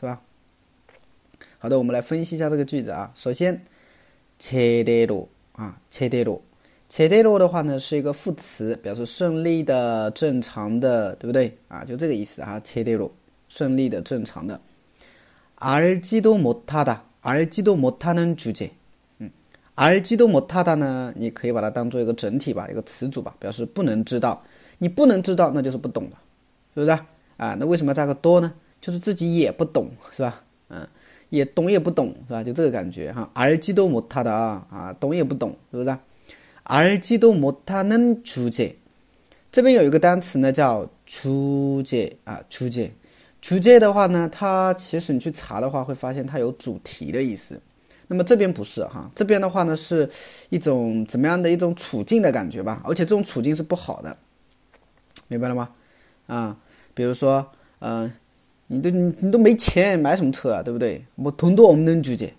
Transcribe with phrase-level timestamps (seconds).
[0.00, 0.20] 是吧？
[1.58, 3.12] 好的，我们来分析一下这个句子啊。
[3.14, 3.60] 首先，
[4.38, 6.40] 제대로啊，제대 로，
[6.88, 11.54] 제대로的话呢是一个副词，表示顺利的、正常的，对不对？
[11.68, 13.10] 啊，就这个意思啊，제대 로，
[13.48, 14.58] 顺利的、正常的。
[15.58, 18.70] 알지도못하 다， 알지도못하는주 제，
[19.18, 19.30] 嗯，
[19.74, 24.42] 알지도못하다呢，你可以把它当做一个整体吧，一个词组吧，表示不能知道。
[24.78, 26.16] 你不能知道，那就是不懂的，
[26.72, 26.90] 是不是？
[27.36, 28.50] 啊，那为什么要加个多呢？
[28.80, 30.42] 就是自己也不懂，是吧？
[30.68, 30.86] 嗯，
[31.28, 32.42] 也懂也不懂，是吧？
[32.42, 33.30] 就这个感觉哈。
[33.34, 35.98] 알지도못하다啊，懂也不懂，是不是？
[36.64, 38.72] 알지도못하는주 제，
[39.52, 42.90] 这边有一个单词呢，叫주제啊，주제
[43.40, 47.60] 主제的话呢，它其实你去查的话，会发现它有主题的意思。
[48.06, 50.08] 那么这边不是哈，这边的话呢，是
[50.48, 52.82] 一种怎么样的一种处境的感觉吧？
[52.84, 54.16] 而且这种处境是不好的，
[55.28, 55.70] 明白了吗？
[56.26, 56.56] 啊。
[56.92, 58.12] 比如说，嗯，
[58.66, 61.04] 你都你你都没钱买什么车啊，对不对？
[61.16, 62.32] 뭐돈도없는주 제， 是